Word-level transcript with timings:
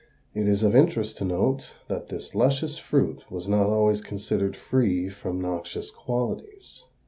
It 0.33 0.47
is 0.47 0.63
of 0.63 0.75
interest 0.75 1.19
to 1.19 1.25
note 1.25 1.73
that 1.87 2.09
this 2.09 2.33
luscious 2.33 2.79
fruit 2.79 3.23
was 3.31 3.47
not 3.47 3.67
always 3.67 4.01
considered 4.01 4.55
free 4.55 5.09
from 5.09 5.39
noxious 5.39 5.91
qualities. 5.91 6.85